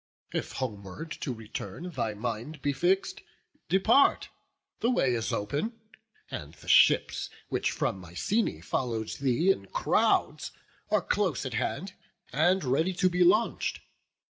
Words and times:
If 0.33 0.53
homeward 0.53 1.11
to 1.21 1.31
return 1.31 1.91
thy 1.91 2.15
mind 2.15 2.63
be 2.63 2.73
fix'd, 2.73 3.21
Depart; 3.69 4.29
the 4.79 4.89
way 4.89 5.13
is 5.13 5.31
open, 5.31 5.73
and 6.31 6.55
the 6.55 6.67
ships, 6.67 7.29
Which 7.49 7.69
from 7.69 8.03
Mycenæ 8.03 8.63
follow'd 8.63 9.09
thee 9.19 9.51
in 9.51 9.67
crowds, 9.67 10.53
Are 10.89 11.03
close 11.03 11.45
at 11.45 11.53
hand, 11.53 11.93
and 12.33 12.63
ready 12.63 12.93
to 12.93 13.11
be 13.11 13.23
launch'd. 13.23 13.79